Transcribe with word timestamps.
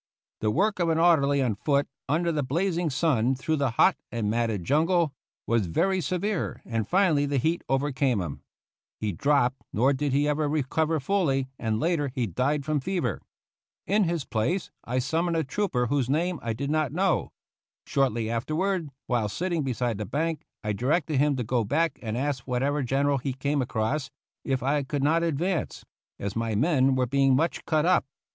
The 0.39 0.49
work 0.49 0.79
of 0.79 0.89
an 0.89 0.97
orderly 0.97 1.43
on 1.43 1.53
foot, 1.53 1.87
under 2.09 2.31
the 2.31 2.41
blazing 2.41 2.89
sun, 2.89 3.35
through 3.35 3.57
the 3.57 3.69
hot 3.77 3.97
and 4.11 4.31
matted 4.31 4.63
jun 4.63 4.87
gle, 4.87 5.13
was 5.45 5.67
very 5.67 6.01
severe, 6.01 6.59
and 6.65 6.87
finally 6.87 7.27
the 7.27 7.37
heat 7.37 7.61
overcame 7.69 8.19
him. 8.19 8.41
He 8.99 9.11
dropped; 9.11 9.61
nor 9.71 9.93
did 9.93 10.11
he 10.11 10.27
ever 10.27 10.49
recover 10.49 10.99
fully, 10.99 11.49
and 11.59 11.79
later 11.79 12.07
he 12.07 12.25
died 12.25 12.65
from 12.65 12.79
fever. 12.79 13.21
In 13.85 14.05
his 14.05 14.25
place 14.25 14.71
I 14.83 14.97
sum 14.97 15.25
moned 15.27 15.37
a 15.37 15.43
trooper 15.43 15.85
whose 15.85 16.09
name 16.09 16.39
I 16.41 16.53
did 16.53 16.71
not 16.71 16.91
know. 16.91 17.31
Shortly 17.85 18.27
afterward, 18.27 18.89
while 19.05 19.29
sitting 19.29 19.61
beside 19.61 19.99
the 19.99 20.05
bank, 20.07 20.47
I 20.63 20.73
directed 20.73 21.17
him 21.17 21.35
to 21.35 21.43
go 21.43 21.63
back 21.63 21.99
and 22.01 22.17
ask 22.17 22.47
whatever 22.47 22.81
gen 22.81 23.05
eral 23.05 23.21
he 23.21 23.33
came 23.33 23.61
across 23.61 24.09
if 24.43 24.63
I 24.63 24.81
could 24.81 25.03
not 25.03 25.21
advance, 25.21 25.85
as 26.17 26.35
my 26.35 26.55
men 26.55 26.95
were 26.95 27.05
being 27.05 27.35
much 27.35 27.63
cut 27.65 27.85
up. 27.85 28.07